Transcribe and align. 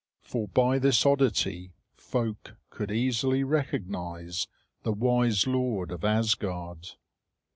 For 0.23 0.47
by 0.47 0.79
this 0.79 1.05
oddity 1.05 1.73
folk 1.95 2.55
could 2.71 2.89
easily 2.89 3.43
recognise 3.43 4.47
the 4.81 4.93
wise 4.93 5.45
lord 5.45 5.91
of 5.91 6.03
Asgard. 6.03 6.93